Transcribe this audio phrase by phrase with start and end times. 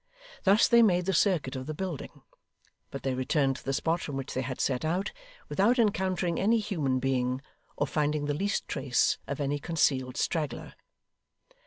[0.45, 2.23] Thus they made the circuit of the building:
[2.89, 5.11] but they returned to the spot from which they had set out,
[5.47, 7.39] without encountering any human being,
[7.77, 10.73] or finding the least trace of any concealed straggler.